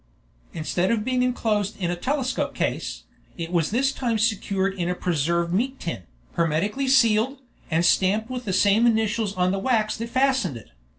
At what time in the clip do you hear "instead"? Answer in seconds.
0.51-0.89